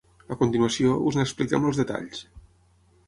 A 0.35 0.37
continuació, 0.39 0.95
us 1.11 1.19
n'expliquem 1.19 1.69
els 1.73 1.83
detalls. 1.83 2.25